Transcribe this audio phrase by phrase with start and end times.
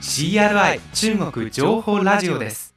[0.00, 2.72] CRI 中国情報ラジオです。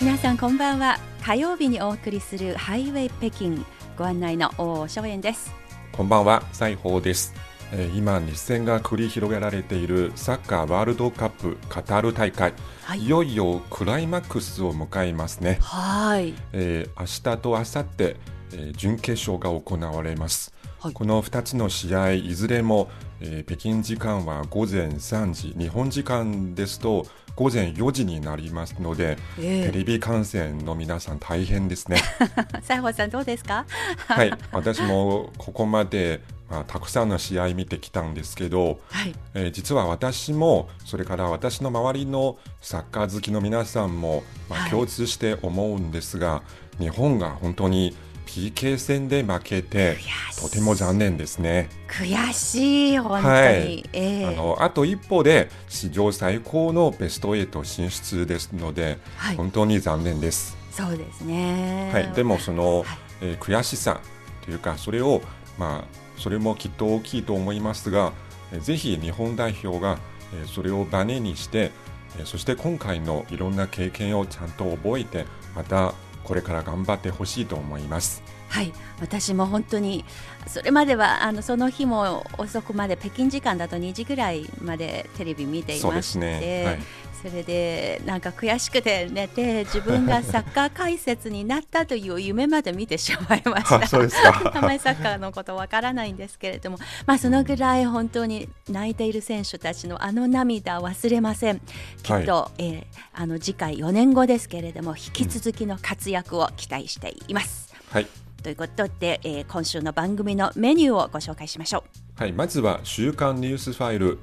[0.00, 0.98] 皆さんこんばんは。
[1.22, 3.58] 火曜日にお送りするハイウェイ北京
[3.96, 5.52] ご案内の大正円です。
[5.92, 7.34] こんばんは、西宝です。
[7.72, 12.54] えー今、熱戦が繰り広げられているサッカーワールドカップカタール大会、
[12.84, 13.00] はい。
[13.00, 15.58] いよいよクライマックスを迎えますね。
[15.60, 16.32] はい。
[16.52, 20.54] えー明日と明後日、えー準決勝が行われます。
[20.80, 20.92] はい。
[20.94, 22.88] この2つの試合いずれも、
[23.20, 27.04] えー北京時間は午前3時日本時間ですと
[27.34, 29.70] 午前4時になりますので、ええ。
[29.70, 31.98] テレビ観戦の皆さん大変ですね。
[32.62, 33.64] 西郷さんどうですか？
[34.08, 39.14] はい、私もここまで、まあ、たくさんの試合見てきたんですけど、はい。
[39.34, 44.70] えー実は私もそれから私の周りのサッカー好きの皆さんも、まあ、はい。
[44.70, 46.42] 共通して思うんですが、
[46.80, 47.96] 日本が本当に
[48.28, 49.96] PK 戦で負けて
[50.38, 51.70] とても残念ですね。
[51.88, 53.90] 悔しい本当に、はい。
[53.94, 54.26] ええ。
[54.26, 59.36] あのあと一歩で史上最高のベスト8進出ですので、はい。
[59.36, 60.58] 本当に残念です。
[60.70, 61.90] そうですね。
[61.92, 62.86] はい、でもその、はい。
[63.22, 64.00] えー悔しさ
[64.44, 65.22] というかそれを
[65.58, 68.12] まあそれもきっと大きいと思いますが、
[68.52, 69.98] えーぜひ日本代表が、
[70.34, 71.72] えーそれをバネにして、
[72.18, 75.24] えーそして今回のいろんな経験をちゃんと覚えて
[75.56, 75.94] また
[76.28, 78.22] これから頑張ってほしいと思います。
[78.48, 80.04] はい私も本当に
[80.46, 86.64] それまではあのその日も遅くまで北京時間だと2時ぐらいまでテレビ見ていましてすね。
[86.64, 86.78] はい、
[87.22, 93.86] それでなんか悔しくて寝て自分がサッカー解説になったという夢まで見てしまいましあた。
[94.62, 101.60] まりサッカーのことわからないんですけれども、まあ、そのぐらい本当に泣いている選手たちのあの涙忘れません
[102.02, 102.84] きっと、えー
[103.18, 107.74] あの次回4年後ですけれども引き続きの活躍を期待しています。
[107.90, 108.06] はい。
[108.42, 111.84] ということで、えー今週の番組のメニューをご紹介しましょ
[112.18, 112.20] う。
[112.20, 114.18] はい、まずは週刊ニュースファイル。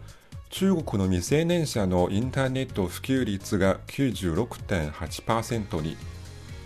[0.49, 5.97] 中国の未成年者のインターネット普及率が96.8%に。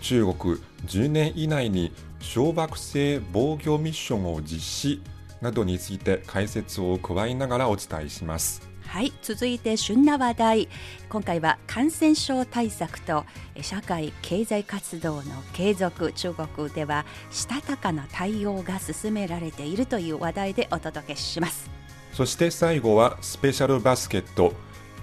[0.00, 0.56] 中国
[0.86, 5.02] 10年以内に小惑星防御ミッションを実施
[5.40, 8.69] などについて解説を加えながらお伝えします。
[8.90, 10.68] はい続いて旬な話題。
[11.08, 13.24] 今回は感染症対策と
[13.62, 21.70] 社会経済活動の継続中国ではしたたかな対応が進められているという話題でお届けします。
[22.12, 24.54] そして最後はスペシャルバスケット。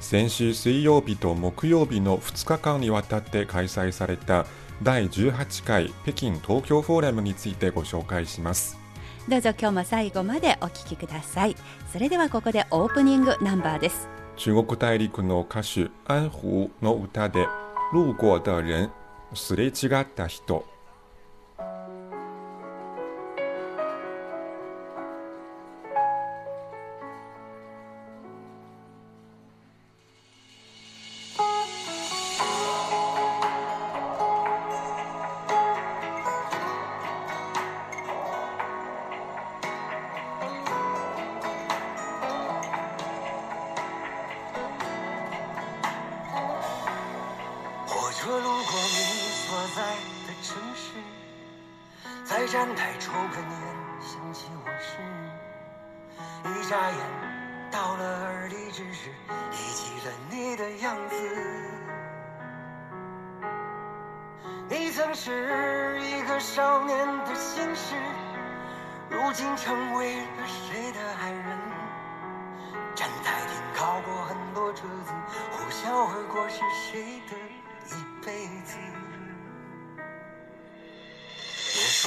[0.01, 4.47] 先週水曜日と木曜日の2日間にわたって開催された
[4.83, 8.86] 第18回北京東京フォーラムについてご紹介します。
[9.29, 11.55] どうぞ今日も最後までお聞きください。
[11.91, 14.07] それではここでオープニングナンバーです。
[14.37, 17.45] 中国大陸の歌手安湖の歌で
[17.93, 18.89] 「路过的人」
[19.35, 20.65] すれ違った人。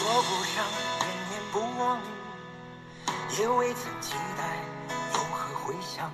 [0.01, 0.65] 说不上
[1.01, 2.01] 念念不忘，
[3.39, 4.57] 也未曾期待
[5.13, 6.11] 有何回响，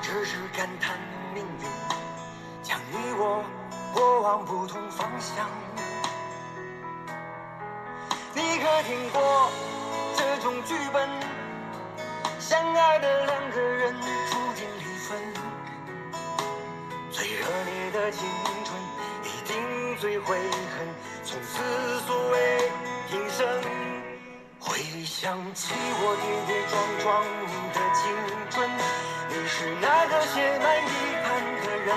[0.00, 0.96] 只是感叹
[1.34, 1.66] 命运
[2.62, 3.44] 将你我
[3.92, 5.50] 拨往不同方向。
[8.32, 9.50] 你可听过
[10.16, 11.10] 这种剧本？
[12.38, 13.92] 相爱的两个人
[14.30, 15.18] 注定离分，
[17.10, 18.24] 最热烈的青
[18.64, 18.80] 春
[19.24, 20.86] 一定最悔恨，
[21.32, 21.56] 从此
[22.06, 22.36] 所谓
[23.08, 23.48] 平生。
[24.60, 27.24] 回想起我跌跌撞撞
[27.72, 28.12] 的青
[28.50, 28.68] 春，
[29.30, 30.92] 你是那个写满遗
[31.24, 31.88] 憾的人。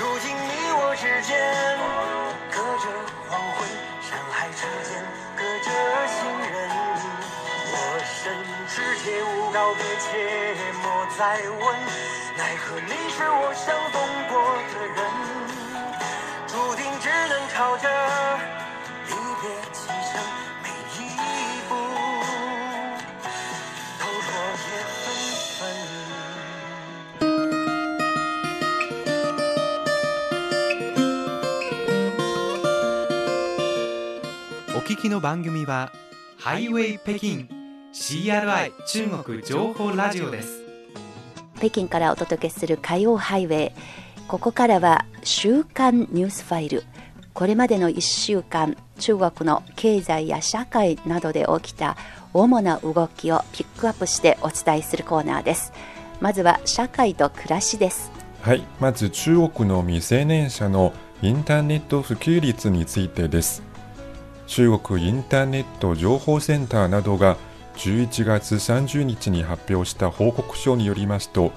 [0.00, 1.36] 如今你我之间
[2.50, 2.88] 隔着
[3.28, 3.68] 黄昏，
[4.00, 5.04] 山海之间
[5.36, 5.68] 隔着
[6.08, 6.56] 行人。
[7.68, 8.32] 我深
[8.66, 11.62] 知切勿告别，切莫再问，
[12.38, 14.00] 奈何你是我相逢
[14.32, 14.32] 过
[14.72, 15.04] 的人，
[16.54, 17.88] 注定只能朝着
[19.08, 19.10] 离
[19.42, 20.22] 别启程，
[20.62, 20.96] 每一
[21.68, 21.74] 步
[23.98, 24.30] 都落
[24.62, 24.64] 叶
[25.02, 25.10] 纷
[25.58, 25.66] 纷。
[34.76, 35.90] お聞きの番組は
[36.38, 37.48] ハイウェイ北京
[37.92, 40.62] CRI 中国情報ラジオです
[41.56, 43.72] 北京からお届けする火曜ハイウェイ
[44.26, 46.84] ここからは週刊ニュースファイル。
[47.34, 51.96] これまでの1週間中国の経済や社会などで起きた
[52.32, 55.72] 主な動きをピックアップしてお伝えするコーナーです。
[56.20, 58.10] まずは社会と暮らしです。
[58.40, 63.62] はい、まず中国の未成年者のインターネット普及率についてです。
[64.46, 67.36] 中国インターネット情報センターなどが
[67.76, 71.52] 11月30日に発表した報告書によりますと、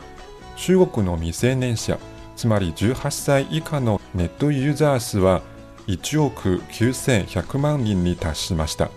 [0.58, 1.98] 中国の未成年者、
[2.38, 5.42] つまり18歳以下のネットユーザー数は
[5.88, 8.89] 1億9100万人に達しました。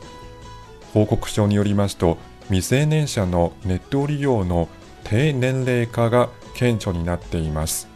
[0.92, 4.68] 報告書によりますと未成年者のネット利用の
[5.04, 7.88] 低年齢化が顕著になっています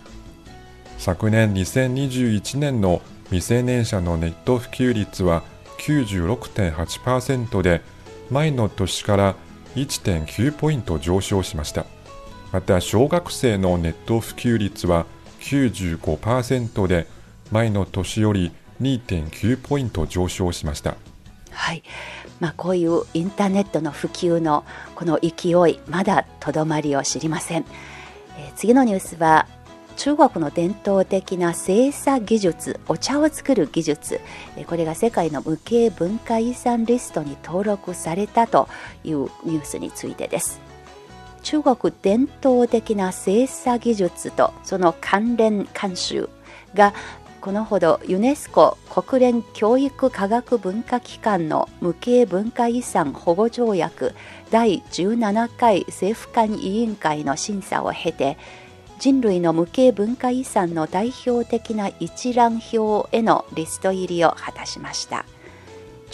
[0.98, 5.42] 昨年2021年の未成年者のネット普及率は
[5.78, 7.82] 96.8%で
[8.30, 9.34] 前の年から
[9.74, 11.84] 1.9ポイント上昇しました
[12.52, 15.06] また小学生のネット普及率は
[15.44, 17.06] 95%で
[17.52, 18.50] 前の年より
[18.80, 20.96] 2.9ポイント上昇しました。
[21.50, 21.82] はい、
[22.40, 24.64] まあ、こういうインターネットの普及の
[24.96, 27.64] この勢いまだとどまりを知りません、
[28.38, 29.46] えー次のニュースは
[29.96, 34.20] 中国の伝統的な製茶技術お茶を作る技術。
[34.56, 38.68] えーこれが世界の無形文化遺産リストに登録されたと
[39.04, 40.63] いうニュースについてです。
[41.44, 46.28] 中国伝統的な製茶技術とその関連慣習
[46.74, 46.92] が
[47.40, 54.14] このほどユネスコ国連教育科学文化機関の無形文化遺産保護条約
[54.50, 58.38] 第17回政府間委員会の審査を経て
[58.98, 65.26] 人類の無形文化遺産の代表的な一覧表へのリスト入りを果たしました。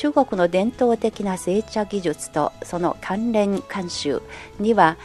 [0.00, 4.22] 中国の伝統的な製茶技術とその関連慣習
[4.58, 4.96] には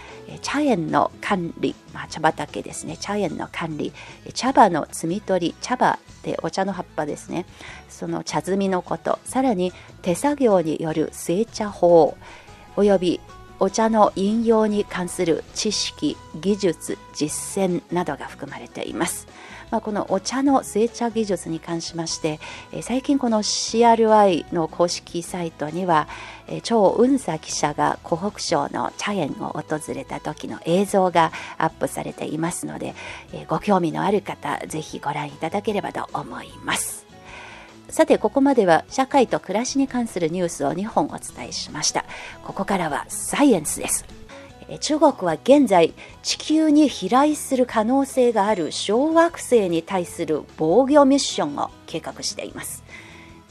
[0.41, 2.95] 茶園の管理、まあ、茶畑ですね。
[2.95, 3.91] 茶園の管理
[4.33, 7.45] 茶葉の摘み取り茶葉でお茶の葉っぱですね。
[7.89, 12.15] その茶摘みのことさらに手作業による製茶法
[12.77, 13.19] および
[13.59, 19.27] お茶の引用に関する知識技術実践などが含まれています。
[19.71, 22.39] まあ、このお茶の製茶技術に関しまして、
[22.71, 26.07] え最近この CRI の公式サイトには、
[26.47, 32.95] えー張雲佐記者が湖北省の茶園を訪れた時の映像がアップされていますので、
[33.33, 37.05] えご興味のある方ぜひご覧いただければと思います。
[37.89, 42.05] さてここまでは社会と暮らしに関するニュースを2本お伝えしました。
[42.43, 44.14] ここからはサイエンスです。
[44.79, 52.83] 中国は現在地球に飛来する可能性がある小惑星に対する防御ミッションを計画しています。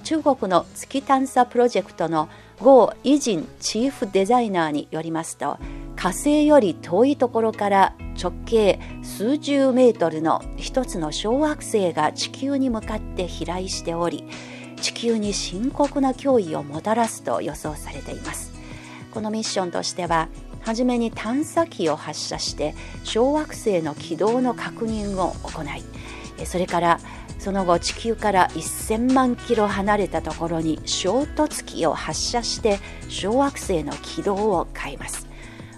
[0.03, 2.29] 中国の月探査プロジェクトの
[2.61, 5.57] 郷イジンチーフデザイナーによりますと
[5.97, 14.29] 火星より遠いところから直径数十メートルの一つの小惑星が地球に向かって飛来しており
[14.83, 18.53] 地球に深刻な脅威をもたらすと予想されています。
[19.11, 20.29] このミッションとしては
[20.65, 25.85] はじめに探査機を発射して小惑星の軌道の確認を行い
[26.39, 27.01] えそれから
[27.39, 32.79] その後地球から1000万キロ離れたところに衝突機を発射して
[33.09, 35.29] 小惑星の軌道を変えます。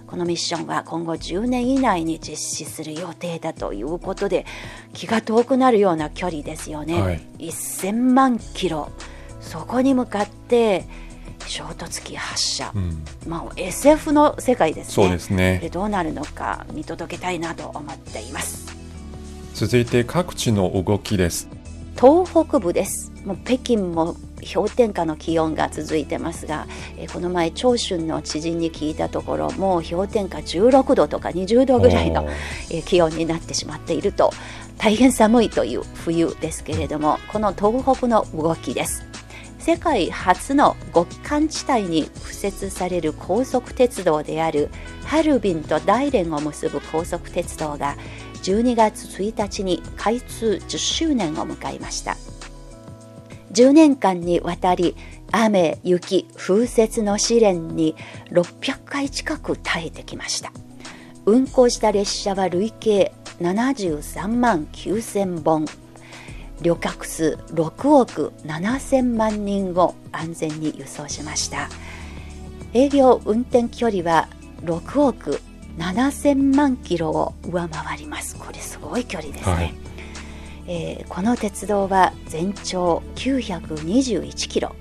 [0.06, 4.46] このミッションは今後10年以内に実施する予定だということで
[4.92, 7.20] 気が遠くなるような距離ですよね、はい。
[7.40, 8.92] 1000万キロ。
[9.40, 10.84] そこに向かって
[11.46, 14.92] 衝突機発射、うん、まあ、SF の世界ですね。
[14.92, 15.58] そうですね。
[15.60, 18.74] でどうなるのか見届けたいなと思っています。
[19.54, 21.48] 続いて各地の動きです。
[21.98, 23.12] 東北部です。
[23.24, 24.16] もう北京も
[24.54, 32.26] 氷点下の気温が続いてますが、えーこの前長春の知人に聞いたところもう氷点下16度とか20度ぐらいの
[32.70, 34.30] えー気温になってしまっていると。
[34.78, 39.04] 大変寒いという冬ですけれどもこの東北の動きです
[39.66, 44.70] 世界初の極寒地帯に敷設される高速鉄道である
[45.04, 47.96] ハルビンと大連を結ぶ高速鉄道が
[48.44, 52.16] 12月1日に開通10周年を迎えました。
[53.54, 54.94] 10年間にわたり
[55.32, 57.96] 雨雪風雪の試練に
[58.30, 60.52] 600回近く耐えてきました。
[61.24, 65.66] 運行した列車は累計73万9000本。
[66.62, 71.68] 旅客数6億7000万人を安全に輸送しました。
[72.72, 74.28] 営業運転距離は
[74.62, 75.40] 6億
[75.78, 78.36] 7000万キロを上回ります。
[78.36, 79.74] これすごい距離ですね、はい。
[80.68, 84.74] えー、この鉄道は全長921キロ。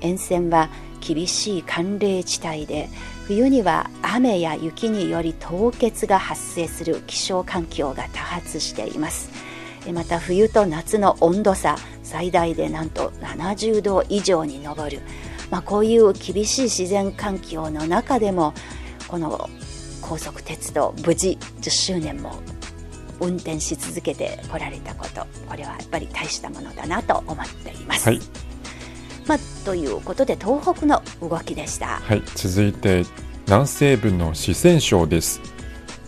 [0.00, 0.68] 沿線は
[1.00, 2.88] 厳しい寒冷地帯で
[3.26, 9.30] 冬には雨や雪により凍結が発生する気象環境が多発しています
[9.92, 15.00] また冬と夏の温度差最大でなんと70度以上に上る、
[15.50, 18.54] まあ、こういう厳しい自然環境の中でも
[19.08, 19.48] この
[20.02, 22.34] 高速鉄道無事10周年も
[23.20, 28.08] 運転し続けてこられたことこれはやっぱり大したものだなと思っています。
[28.08, 28.20] はい。
[29.26, 33.04] まあ、ということで東北の動きでした、はい、続いて
[33.46, 35.40] 南西部の四川省です。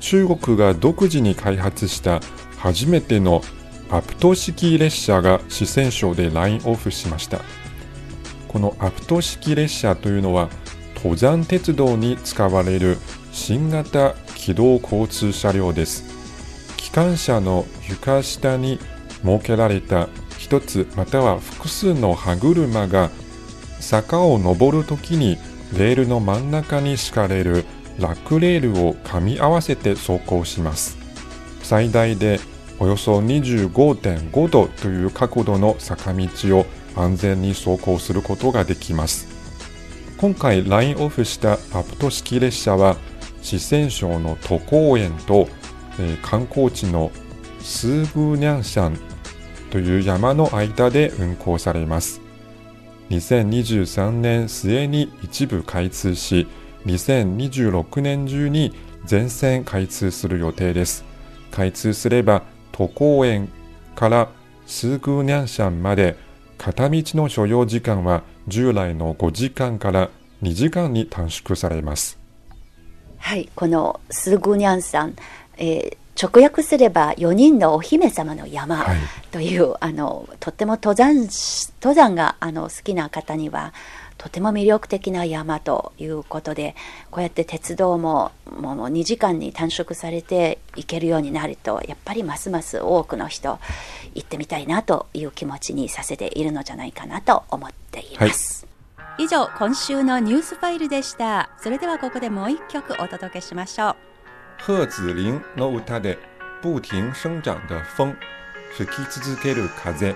[0.00, 2.20] 中国が独自に開発した
[2.58, 3.42] 初めての
[3.92, 7.42] アプト式列車が四川省でラインオフしました。
[8.48, 10.48] このアプト式列車というのは
[10.96, 12.96] 登山鉄道に使われる
[13.32, 16.04] 新型機動交通車両です。
[16.78, 18.78] 機関車の床下に
[19.22, 20.08] 設けられた
[20.38, 23.10] 一つまたは複数の歯車が
[23.78, 25.36] 坂を登るときに
[25.76, 27.66] レールの真ん中に敷かれる
[27.98, 30.96] ラックレールを噛み合わせて走行します。
[31.62, 32.40] 最大で
[32.78, 39.28] およそ25.5度という角度の坂道を安全に走行することができます。
[40.18, 42.96] 今回ラインオフしたアプト式列車は
[43.42, 45.48] 四川省の都公園と、
[45.98, 47.10] えー、観光地の
[47.60, 48.98] スーグニャンシャン
[49.70, 52.20] という山の間で運行されます。
[53.10, 56.46] 2023年末に一部開通し
[56.86, 58.74] 2026年中に
[59.04, 61.04] 全線開通する予定です。
[61.50, 63.48] 開通すれば都公園
[63.94, 64.28] から
[64.66, 66.16] スーグニャンシャンまで
[66.58, 70.10] 片道の所要時間は従来の5時間から
[70.42, 72.18] 2時間に短縮されます。
[73.18, 75.14] はいこのスーグニャンさん、
[75.56, 78.84] えー、直訳すれば4人のお姫様の山
[79.30, 81.28] という、はい、あのとっても登山
[81.80, 83.72] 登山があの好きな方には
[84.22, 86.76] とても魅力的な山ということで
[87.10, 93.58] こうやって鉄道ももう2時間に短縮されて行けるようになるとやっぱりますます多くの人
[94.14, 98.64] 行ってみたいなという気持ちにさせているのじゃないかなと思っています。
[98.94, 101.50] はい、以上今週のニュースファイルでした。
[101.60, 103.96] それではここでもう一曲お届けしましょう。
[104.58, 106.16] 贺子林の歌で
[106.62, 108.14] 不停生長的風
[108.76, 110.14] 吹き続ける風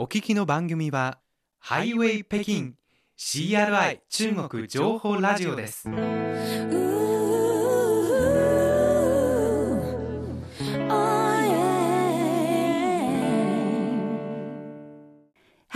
[0.00, 1.18] お聞きの番組は
[1.58, 2.74] ハイウェイ北京
[3.18, 5.88] CRI 中国情報ラジオです。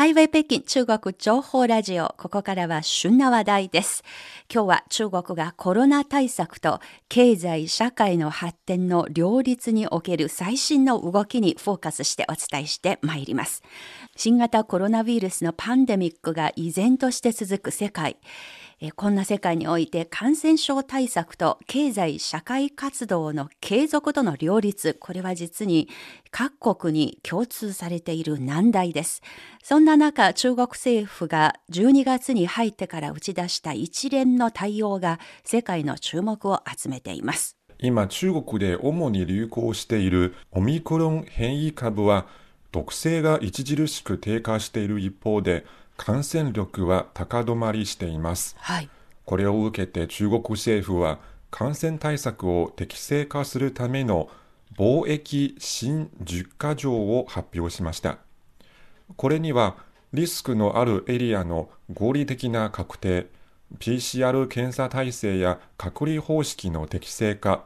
[0.03, 2.17] ハイウェイ北京中国情報ラジオ。
[2.19, 4.03] ここからは旬な話題です。
[4.53, 13.63] 今日は中国がコロナ対策と経済社会の発展の両立における最新の動きにフォーカスしてお伝えしてまいります。
[14.17, 18.17] 新型コロナウイルスのパンデミックが依然として続く世界。
[18.91, 25.89] こんな世界において感染症対策と経済社会活動の継続との両立、これは実に
[26.33, 29.23] 各国に共通されている難題です。
[29.62, 37.57] そんな中、中国政府が12月に入ってから打ち出した一連の対応が世界の注目を集めています。
[37.79, 42.27] 今中国で主に流行しているオミクロン変異株は
[42.73, 45.67] 毒性が著しく低下している一方で
[46.05, 48.57] 感染力は高止まりしています。
[48.59, 48.91] はい。
[49.25, 51.21] これを受けて中国政府は
[51.53, 54.29] 感染対策を適正化するための
[54.77, 58.19] 貿易新10か条を発表しました。
[59.15, 59.77] これには
[60.13, 63.29] リスクのあるエリアの合理的な確定、
[63.79, 67.65] PCR 検査体制や隔離方式の適正化、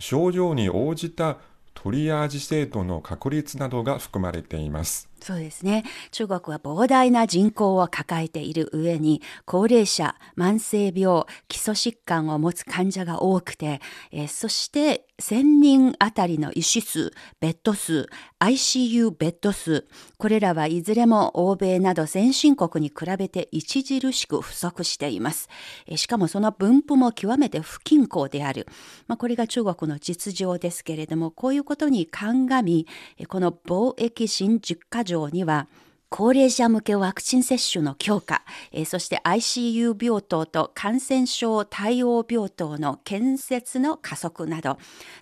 [0.00, 1.36] 症状に応じた
[1.72, 5.08] トリアージ制度の確立などが含まれています。
[5.26, 5.82] そうですね。
[6.12, 13.80] 中国は膨大な人口を抱えている上に、高齢者、慢性病、基礎疾患を持つ患者が多くて、
[14.12, 18.06] えーそして1000人あたりの医師数、ベッド数、
[18.38, 19.86] ICU ベッド数、
[20.18, 25.48] これらはいずれも欧米など先進国に比べて著しく不足しています。
[25.86, 28.66] えしかもその分布も極めて不均衡である。
[29.06, 32.86] まあ、これが中国の実情ですけれども、こういうことに鑑み、
[33.26, 35.68] この貿易新10か条には、
[36.08, 44.78] 高齢者向けワクチン接種の強化、えーそして ICU 病棟と感染症対応病棟の建設の加速など、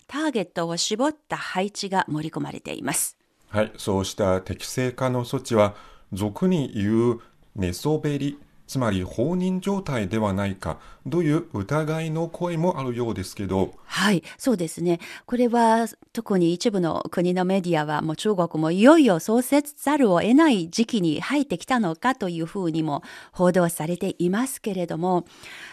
[0.07, 3.17] ターゲットを絞った配置が盛り込まれています。
[3.49, 5.75] はい、そうした適正化の措置は、
[6.13, 7.21] 俗に言う
[7.57, 15.01] 寝そべり、つまり放任状態ではないかという疑いの声もあるようですけど、はい、そうですね。
[15.27, 25.27] これは特に一部の国のメディアはもう中国もいよいよそうせざるを得ない時期に入ってきたのかというふうにも報道されていますけれども、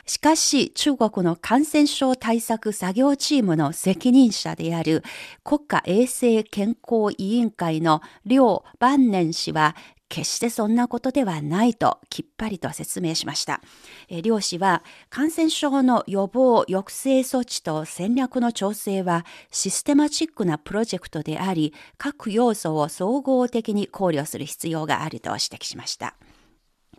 [0.05, 5.03] しかし中国の感染症対策作業チームの責任者である
[5.43, 9.75] 国家衛生健康委員会の梁万年氏は
[10.11, 13.61] 決してそんなことではないときっぱりと説明しました。
[14.09, 26.15] えー両氏は感染症の予防抑制措置と戦略の調整はシステマチックなプロジェクトであり、各要素を総合的に考慮する必要があると指摘しました。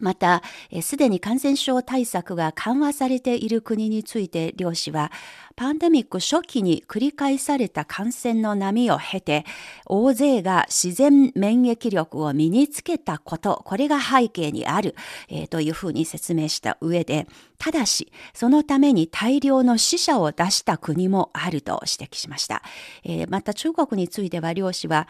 [0.03, 0.43] また、
[0.83, 5.13] すでに感染症対策が緩和されている国について、両氏は、
[5.55, 9.45] パンデミック初期に繰り返された感染の波を経て、
[9.87, 14.97] 大勢が自然免疫力を身につけたこと、これが背景にある、
[15.29, 22.63] えーというふうに説明した上で、ただし、そのために大量の死者を出した国もあると指摘しました。
[23.05, 25.07] えーまた中国については、両氏は、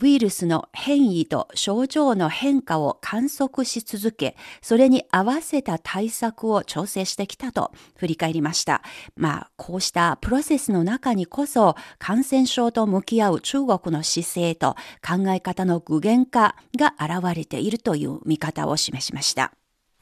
[0.00, 8.82] ウイルスの変異と症状の変化を観測し続け、それに合わせた対策を調整してきたと振り返りました。
[9.16, 19.52] まあ、こうしたプロセスの中にこそ、感染症と向き合う中国の姿勢と考え方の具現化が現れているという見方を示しました。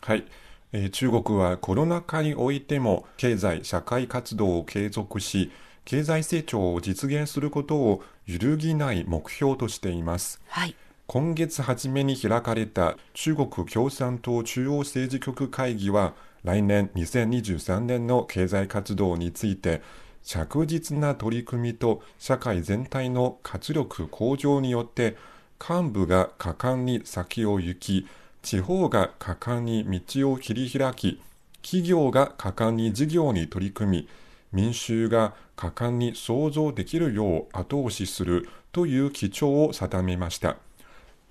[0.01, 0.25] はい、
[0.73, 5.51] えー中国はコロナ禍においても経済社会活動を継続し
[5.85, 10.77] 経済成長を実現することを揺るぎない目標としていますはい。
[11.13, 19.83] 今月初めに開かれた中国共産党中央政治局会議は来年2023年の経済活動について
[20.23, 25.19] 着実な取り組みと社会全体の活力向上によって
[25.61, 28.07] 幹部が果敢に先を行き
[28.41, 31.21] 地方が果敢に道を切り開き
[31.61, 34.09] 企業が果敢に事業に取り組み
[34.51, 40.57] 民衆が果敢に創造できるよう後押しするという基調を定めました。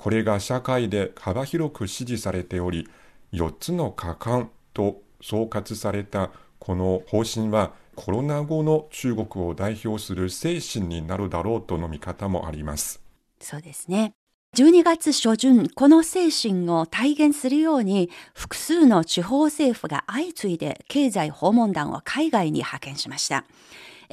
[0.01, 2.89] これが社会で幅広く支持されており、
[3.33, 12.99] 4つの果敢と総括されたこの方針はコロナ後の中国を代表する精神になるだろうとの見方もあります。
[13.39, 14.13] そうですね。
[14.57, 23.45] 12月初旬、この精神を体現するように、複数の地方政府が相次いで経済訪問団を海外に派遣しました。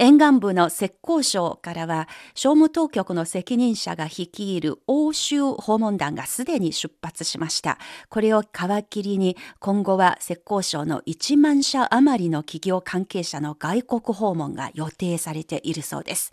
[0.01, 7.79] 沿岸部の浙江省からは商務当局の責任者が率いる欧州訪問団がすでに出発しました。
[8.09, 8.47] これを皮
[8.89, 16.33] 切りに今後は浙江省の1万社余りの企業関係者の外国訪問が予定されているそうです。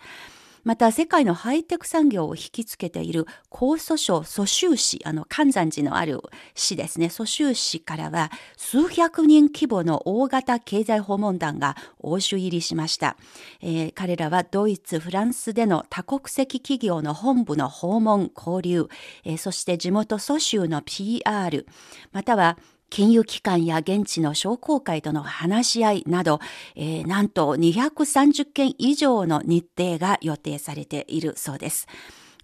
[0.65, 6.21] また世界のハイテク産業を引きつけている江蘇省蘇州市、あの、関山寺のある
[6.55, 13.15] 市ですね、蘇州市からは数百人規模の大型経済訪問団が欧州入りしました。
[13.61, 18.89] えー彼らはドイツ、フランスでの多国籍企業の本部の訪問、交流、
[19.23, 21.67] えーそして地元蘇州の PR、
[22.11, 22.57] または
[22.89, 26.39] 金融機関や現地の商工会との話し合いなど、
[26.75, 31.87] えーなんと230件以上の日程が予定されているそうです。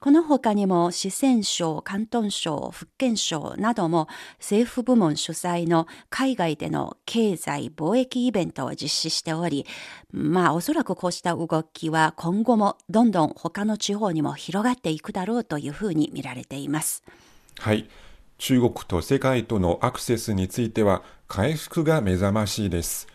[0.02, 4.08] この他にも四川省、広東省、福建省なども
[4.40, 9.68] 政府部門主催の海外での経済貿易イベントを実施しており、
[10.12, 17.04] まあおそらくこうした動きは今後もどんどん他の地方にも広がっていくだろうというふうに見られています。
[17.60, 17.88] はい。
[18.42, 23.08] 中国と世界とのアクセスについては回復が目覚ましいです。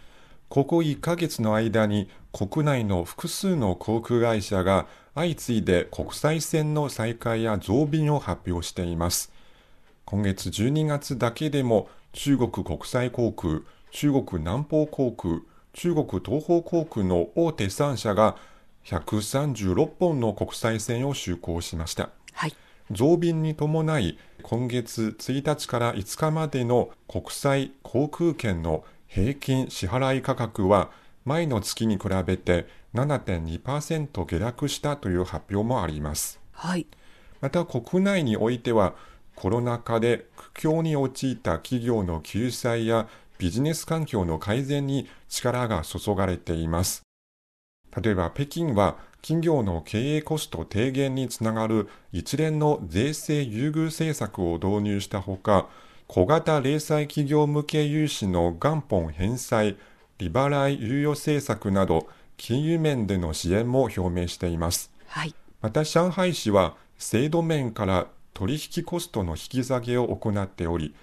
[0.48, 4.86] ここ1ヶ月の間に国内の複数の航空会社が
[5.16, 9.32] 相次いで国際線の再開や増便を発表しています。
[10.04, 15.40] 今月12月だけでも中国国際航空、中国南方航空、
[15.72, 18.36] 中国東方航空の大手3社が
[18.84, 22.10] 136本の国際線を就航しました。
[22.32, 22.54] はい。
[22.90, 30.90] 増便に伴い今月1日から5日までの国際航空券の平均支払い価格は
[31.24, 36.40] 前の月に比べて7.2%下落したという発表もあります。
[36.52, 36.86] はい。
[37.40, 38.94] また国内においては
[39.34, 47.02] コロナ禍で苦境に陥った企業の救済やビジネス環境の改善に力が注がれています。
[48.00, 48.96] 例えば北京は
[49.26, 55.68] 企業の経営コスト低減につながる一連の税制優遇政策を導入したほか、
[56.06, 59.78] 小型零細企業向け融資の元本返済、
[60.18, 64.92] 利払い猶予政策など金融面での支援も表明しています。
[65.08, 65.34] はい。
[65.60, 70.94] また上海市は制度面から取引コストの引き下げを行っており、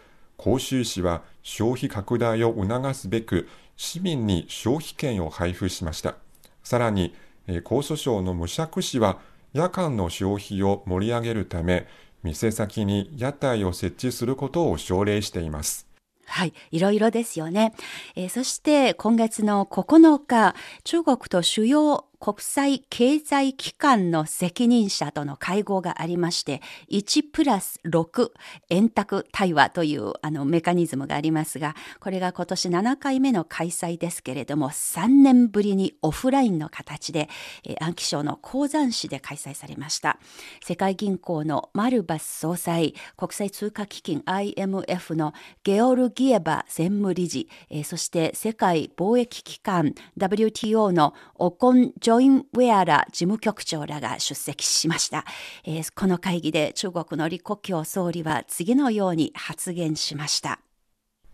[0.41, 6.15] 広州市は消費拡大を促すべく市民に消費券を配布しました。
[6.63, 7.13] さらに、
[7.47, 9.19] えー江蘇省の無釈市は
[9.53, 11.87] 夜間の消費を盛り上げるため、
[12.23, 15.87] 店先に屋台を設置することを奨励しています。
[16.25, 16.53] はい。
[16.71, 17.73] いろいろですよね。
[18.15, 28.31] えーそして今月の9日、中国と主要国際経済機関の責任者との会合がありまして、1プラス6
[28.69, 37.27] 円卓対話というあのメカニズムがありますが、これが今年7回目の開催ですけれども、3年ぶりにオフラインの形で、
[37.65, 40.17] えー安徽省の鉱山市で開催されました。
[40.63, 45.33] 世界銀行のマルバス総裁、国際通貨基金 IMF の
[45.65, 55.25] ゲオルギエバ専務理事、えそして世界貿易機関 WTO のオコン・ジョインウェアラ事務局長らが出席しました。
[55.65, 60.59] えーこの会議で中国の李克強総理は次のように発言しました。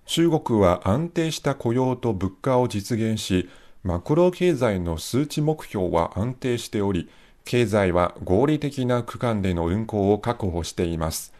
[0.06, 3.50] 中国は安定した雇用と物価を実現し、
[3.84, 7.10] マクロ経済の数値目標は安定しており、
[7.46, 11.34] 経済は合理的な区間での運行を確保しています。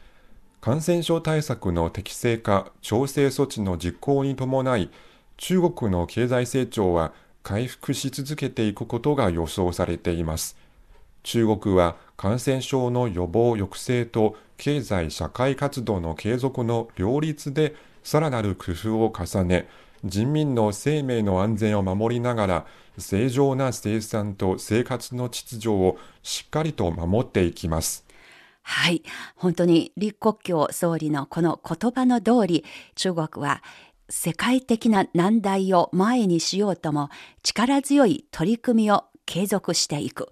[0.62, 4.90] 感染症対策の適正化、調整措置の実行に伴い、
[5.38, 10.58] 中国の経済成長は回復し続けていくことが予想されています。
[11.24, 19.68] 中国は感染症の予防抑制と経済社会活動の継続の両立でさらなる工夫を重ね、
[20.06, 22.66] 人民の生命の安全を守りながら
[22.98, 28.06] 正常な生産と生活の秩序をしっかりと守っていきます。
[28.62, 29.04] はい。
[29.36, 33.64] 本当に李克強総理のこの言葉の通り、中国は
[34.10, 37.10] 世界的な難題を前にしようとも
[37.44, 40.30] 力強い取り組みを継続していく。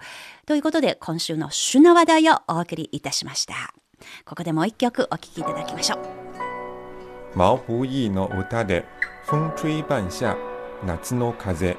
[0.47, 3.53] ということで、今週の主な話題をお送りいたしました。
[4.25, 5.99] ここでもう一曲お聴きいただきましょう。
[7.37, 8.85] 毛不易の歌で
[9.27, 10.35] 風吹半夏
[10.83, 11.77] 夏の風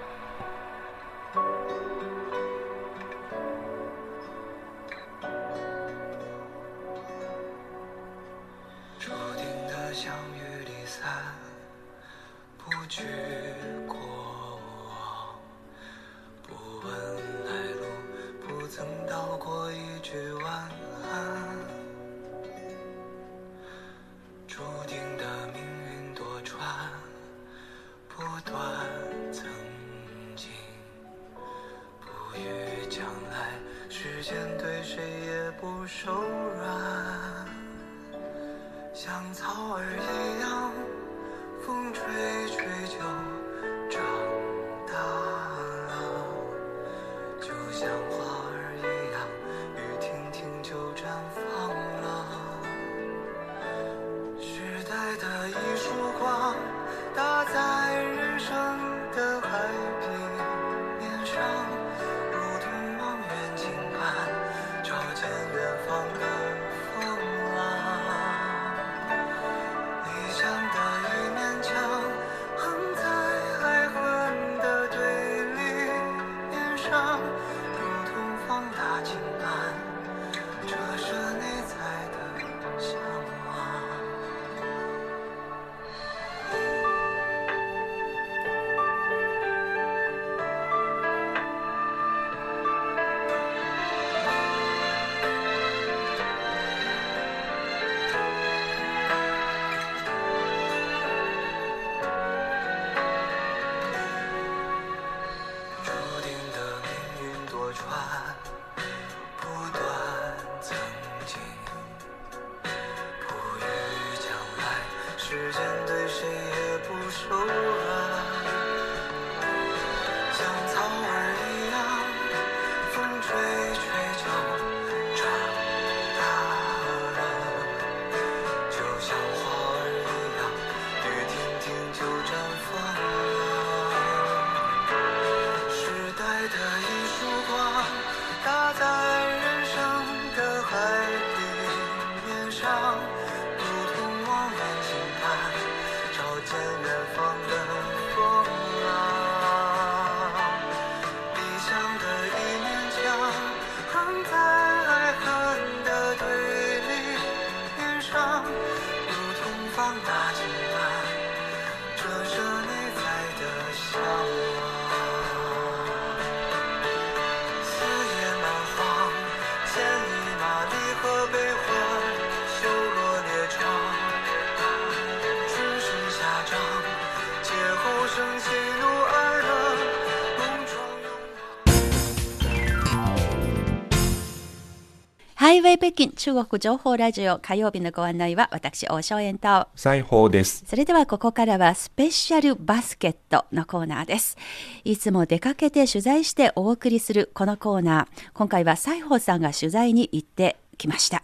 [185.48, 190.62] ハイウェイ北京中国情報ラジオ火曜日のご案内は私大正円と裁縫です。
[190.66, 194.36] それではここからはスペシャルバスケットのコーナーです。
[194.84, 198.30] いつも出かけて取材してお送りするこのコーナー。
[198.34, 201.22] 今回は西宝さんが取材に行ってきました。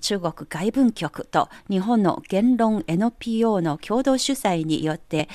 [0.00, 5.28] 中国外文局と日本の言論 NPO の共同主催によって、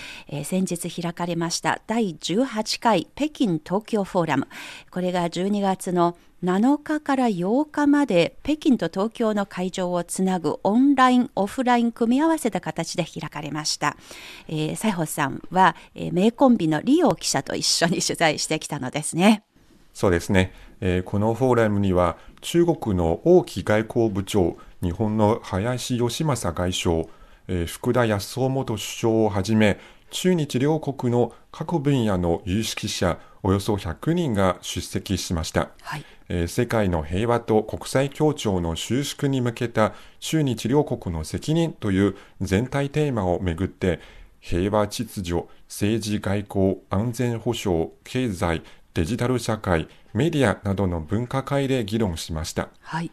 [0.44, 4.48] 先日開かれました第18回北京東京フォーラム。
[4.92, 13.98] これが12月の7日から8日まで北京と東京の会場をつなぐオンライン、オフライン組み合わせた形で開かれました。
[14.48, 19.44] えー、西宝さんは、えー名コンビのリオ記者と一緒に取材してきたのですね。
[20.00, 27.04] そうですね、えーこのフォーラムには中国の王毅外交部長、日本の林芳正外相、
[27.50, 29.78] えー福田康夫元首相をはじめ、
[30.10, 35.72] 中日両国の各分野の有識者およそ100人が出席しました。
[35.82, 36.06] はい。
[36.30, 44.00] えー世界の平和と国際協調の収縮に向けた中日両国の責任という全体テーマをめぐって
[44.40, 52.70] 平和秩序、政治外交、安全保障、経済、デジタル社会、メディアなどの分科会で議論しました。
[52.82, 53.12] はい。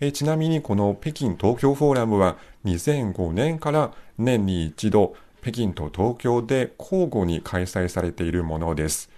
[0.00, 9.10] えーちなみにこの北京東京フォーラムは2005年から年に一度北京と東京で交互に開催されているものです。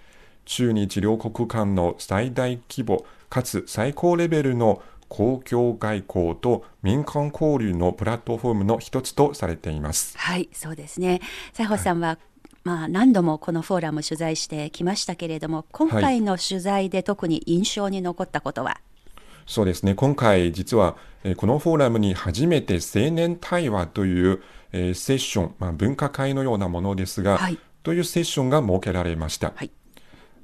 [0.45, 10.17] 中日両国間の最大規模かつ最高レベルの公共外交と民間交流のプラットフォームの一つとされています。
[10.17, 11.19] はい、そうですね。
[11.51, 12.17] 西宝さんは、
[12.63, 18.79] まあ、何度もこのフォーラム取材してきましたけれども、今回の取材で特に印象に残ったことは、
[19.47, 19.95] そうですね。
[19.95, 29.53] 今回実は、えーこのフォーラムに初めて青年対話という、えーセッション、まあ、分科会のようなものですが、はいというセッションが設けられました。
[29.55, 29.71] はい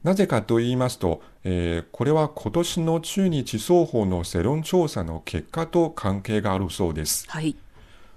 [0.03, 7.25] なぜかと言いますと、えーこれは今年の中日双方の世論調査の結果と関係があるそうです。
[7.30, 7.56] はい、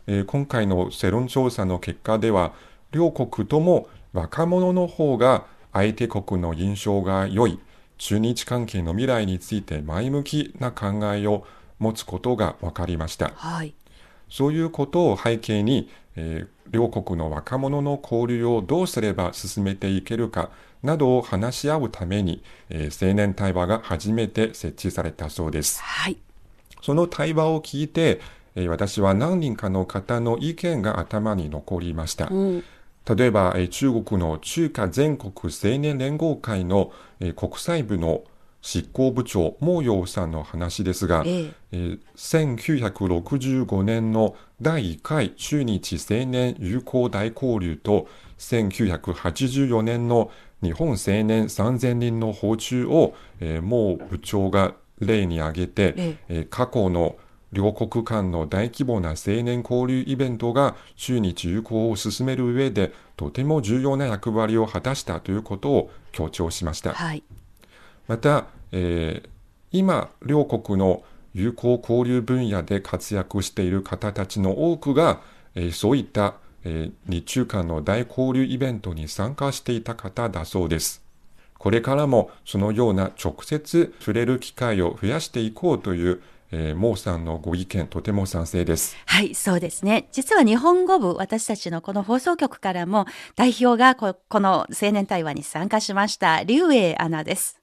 [0.07, 2.55] えー今回の世論調査の結果では、
[2.93, 7.59] 両国とも若者の方が相手国の印象が良い、
[7.99, 11.47] 中日関係の未来について前向きな考えを
[11.79, 13.33] 持つことが分かりました。
[13.37, 13.75] はい、
[14.29, 20.51] そういうことを背景に、えー両国の若者の交流をどうすれば進めていけるか
[20.85, 25.83] などを話し合うために、えー青年対話が初めて設置されたそうです。
[25.83, 26.17] はい、
[26.81, 28.21] その対話を聞いて、
[28.55, 32.29] えー私は何人かの方の意見が頭に残りました。
[32.29, 32.65] うん
[33.09, 38.25] 例えば、えー中国の中華全国青年連合会の、えー国際部の
[38.63, 41.53] 執行部長、毛陽さんの話ですが、ええ。
[41.73, 48.07] えー1965年の第1回中日青年友好大交流と
[48.39, 50.31] 1984年の
[50.63, 56.17] 日本青年3000人の訪中を、えー、毛部長が例に挙げて、え。
[56.29, 57.17] えー過去の
[57.53, 66.93] 両国間の大規模な青年交流イベントが中日友好を進める上でとても重要な役割を果たしたということを強調しました。
[66.93, 67.23] はい。
[68.07, 69.29] また、えー
[69.73, 75.21] 今、両国の友好交流分野で活躍している方たちの多くが、
[75.55, 76.35] えーそういった、
[76.65, 81.03] えー日中間の大交流イベントに参加していた方だそうです。
[81.59, 88.97] これからもそのような直接触れる機会を増やしていこうという、えー、モーさんのご意見、とても賛成です。
[89.07, 90.09] はい、そうですね。
[90.13, 97.61] 実は日本語部、私たちのこの放送局からも代表がここの青年対話に参加しました、劉英アナです。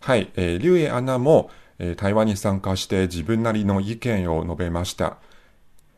[0.00, 5.18] はい、えー、リュウエアナも、えー対話に参加して自分なりの意見を述べました。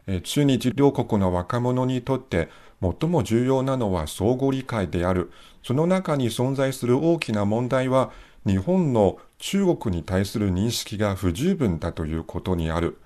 [0.07, 2.48] えー中日両国の若者にとって
[2.81, 5.31] 最も重要なのは相互理解である。
[5.62, 8.11] その中に存在する大きな問題は、
[8.46, 12.98] 日本の中国に対する認識が不十分だということにある。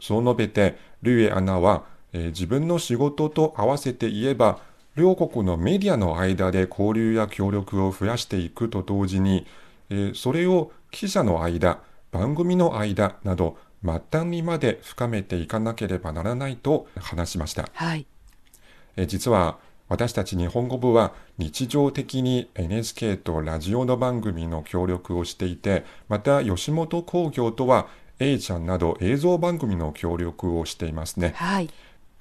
[0.00, 4.60] そう述べて、リュウエアナは、えー自分の仕事と合わせて言えば、
[4.96, 9.46] 両国のメディアの間で交流や協力を増やしていくと同時に、
[9.90, 17.68] えーそれを記者の間、番組の間など、末端にまで深めていかなければならないと話しました。
[17.74, 18.06] はい。
[18.96, 19.58] えー実は
[19.92, 31.34] 私たち日本語部は日常的に NHK とラジオの番組の協力をしていて、また吉本興業とは A ちゃんなど映像番組の協力をしていますね。
[31.36, 31.68] はい。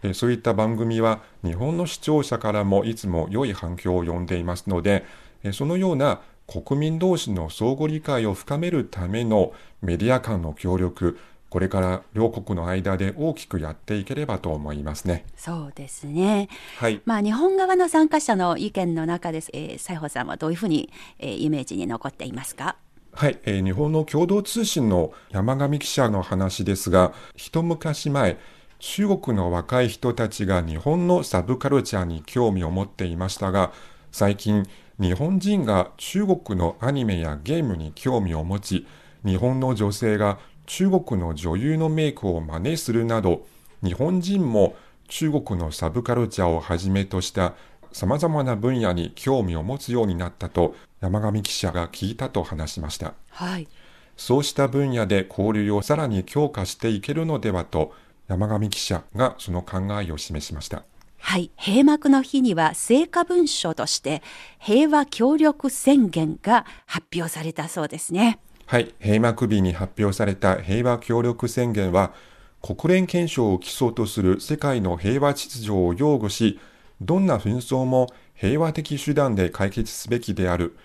[0.04, 5.06] えーそういった番組は日本の視聴者からもいつも良い反響を呼んでいますので、
[5.46, 11.18] えーそのような国民同士の相互理解を深めるためのメディア間の協力、
[11.52, 15.26] これから両国の間で大きくやっていければと思いますね。
[15.36, 16.48] そうですね。
[16.80, 17.02] はい。
[17.04, 19.52] まあ、日本側の参加者の意見の中です。
[19.54, 22.78] えー、西郷さんはどういうふうに、えーイメージに残っていますか？
[23.12, 28.38] はい、えー日本の共同通信の山上記者の話ですが、一昔前、
[28.80, 33.74] 中国の若い人たちが日本のサブカルチャーに興味を持っていましたが、
[34.14, 34.66] 最近、
[35.00, 38.88] 日本人が中国のアニメやゲームに興味を持ち、
[39.26, 43.46] 日本の女性が中国の女優のメイクを真似するなど、
[43.84, 44.76] 日本人も
[45.08, 47.54] 中国のサブカルチャーをはじめとした
[47.92, 53.14] 様々な分野に興味を持つようになったと山上記者が聞いたと話しました。
[53.30, 53.68] はい。
[54.16, 57.94] そうした分野で交流をさらに強化していけるのではと
[58.28, 60.84] 山上記者がその考えを示しました。
[61.18, 61.52] はい。
[61.58, 64.22] 閉幕の日には成果文書として
[64.60, 68.40] 平和協力宣言が発表されたそうですね。
[68.72, 72.14] はい、閉幕日に発表された平和協力宣言は、
[72.62, 76.58] 国連憲章を基礎とする世界の平和秩序を擁護し、
[77.02, 80.78] どんな紛争も平和的手段で解決すべきである。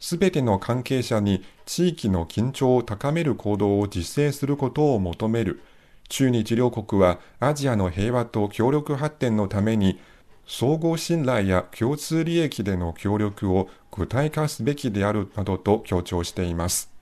[0.00, 5.60] すべての関係者に地域の緊張を高める行動を実践することを求める。
[6.08, 10.00] 中日両国はアジアの平和と協力発展のために、
[10.46, 16.93] 相互信頼や共通利益での協力を具体化すべきであるなどと強調しています。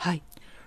[0.00, 0.22] はい。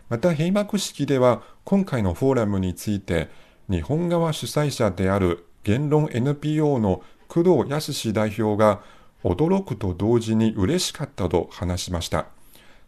[0.10, 3.30] また閉幕式では今回のフォーラムについて
[3.68, 8.82] 日本側主催者である言論 NPO の工藤康代表が
[9.24, 12.28] 驚くと同時に嬉しかったと話しました。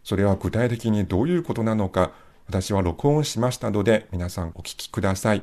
[0.04, 2.12] それは具体的にどういうことなのか
[2.46, 5.42] 私は録音しましたので皆さんお聞きください。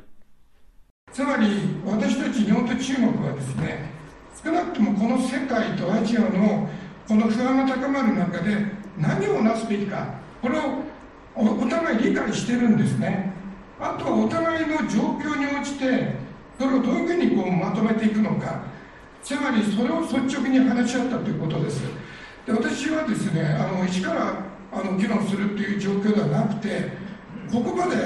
[1.12, 1.48] つまり
[1.84, 3.90] 私たち日本と中国はですね
[4.42, 6.66] 少なくともこの世界とアジアの
[7.06, 8.56] この不安が高まる中で
[8.96, 10.93] 何をなすべきかこれを
[11.36, 13.32] お互い理解してるんですね。
[13.80, 16.14] あとはお互いの状況に応じて
[16.58, 18.62] それをどういうふうにこうまとめていくのか。
[19.22, 21.82] つまりそれを率直に話し合ったということです。
[22.46, 24.34] で私はですねあの一から
[24.70, 26.92] あの議論するという状況ではなくて
[27.50, 27.96] ここまで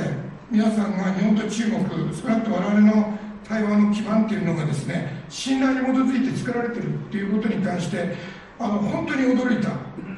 [0.51, 3.19] 皆さんが日本と中国少なくとも我々の
[3.49, 8.15] 対話の基盤っていうのがですね信頼に基づいて作られてるっていうことに関して
[8.59, 9.71] あの本当に驚いた。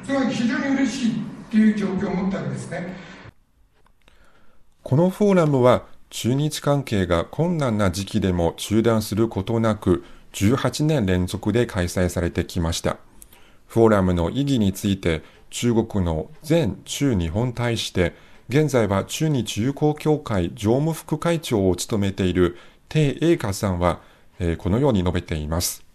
[0.03, 1.30] つまり非常に嬉しい。
[1.51, 2.95] っていう状況を持ったわけですね
[4.83, 12.97] このフォーラムは中日関係が困難な時期でも中断することなく18年連続で開催されてきました。
[13.67, 18.15] フォーラムの意義について中国の前駐日本大使で
[18.49, 22.57] 現在は中日友好協会常務副会長を務めている
[22.89, 24.01] 鄭英華さんは、
[24.39, 25.85] えこのように述べています。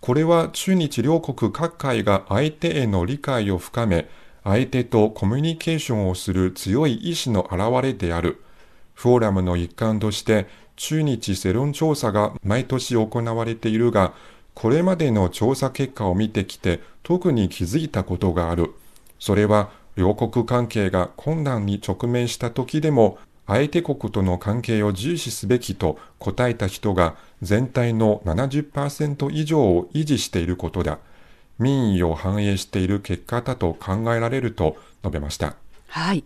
[0.00, 4.08] これは中日両国各界が相手への理解を深め、
[4.46, 8.40] 相手とコミュニケーションをする強い意志の表れである。
[8.94, 14.14] フォーラムの一環として、中日世論調査が毎年行われているが、
[14.54, 18.72] これまでの調査結果を見てきて特に気づいたことがある。
[19.18, 23.18] それは両国関係が困難に直面した時でも
[23.48, 31.00] 相手国との関係を重視すべきと答えた人が全体の70%以上を維持していることだ。
[31.58, 35.56] 民意を反映している結果だと考えられると述べました。
[35.88, 36.24] はい、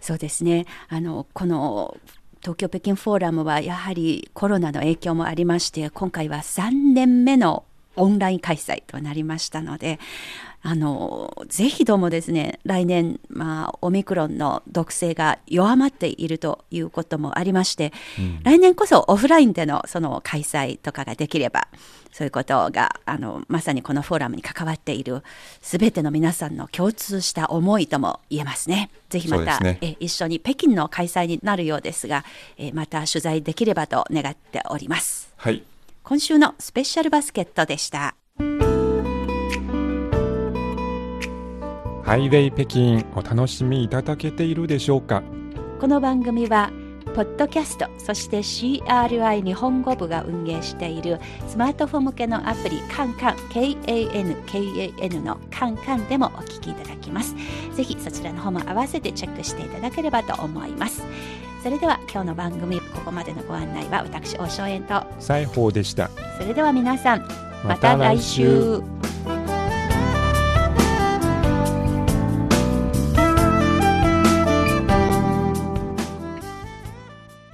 [0.00, 0.66] そうですね。
[0.88, 1.96] あのこの
[2.40, 7.64] 東京北京フォーラムはやはりコロナの影響もありまして、今回は3年目の
[7.96, 9.98] オンライン開催となりましたので、
[10.68, 17.92] あのぜひともですね来年、まあ、オミクロンの毒性が弱まっているということもありまして、
[18.42, 21.68] 来年こそオフラインでのその開催とかができれば
[22.10, 25.22] そういうことがあのまさにこのフォーラムに関わっている
[25.62, 28.90] すべての皆さんの共通した思いとも言えますね。
[29.08, 32.24] ぜひまた、ねえ一緒に北京の開催になるようですが、
[32.58, 35.32] えまた取材できればと願っております。
[35.36, 35.62] はい。
[36.02, 38.16] 今週のスペシャルバスケットでした。
[42.06, 45.24] ハイウェイ北京お楽しみいただけているでしょうか？
[45.80, 46.70] この番組は
[47.16, 57.34] ポッドキャストそして CRI 日本語部が運営しているスマートフォン向けのアプリカンカン KANKAN のカンカンでもお聞きいただきます。
[57.74, 61.02] ぜひそちらの方も合わせてチェックしていただければと思います。
[61.64, 65.02] それでは今日の番組ここまでのご案内は私大正円と。
[65.18, 66.08] 西宝でした。
[66.38, 67.26] それでは皆さん
[67.64, 68.80] また来週